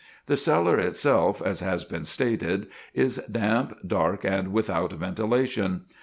[0.25, 2.65] The cellar itself, as has been stated,
[2.95, 5.81] is damp, dark, and without ventilation.